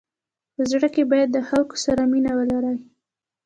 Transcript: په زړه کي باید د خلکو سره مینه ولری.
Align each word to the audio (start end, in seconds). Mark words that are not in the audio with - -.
په 0.55 0.61
زړه 0.71 0.87
کي 0.95 1.03
باید 1.11 1.29
د 1.33 1.39
خلکو 1.49 1.75
سره 1.85 2.01
مینه 2.11 2.31
ولری. 2.37 2.77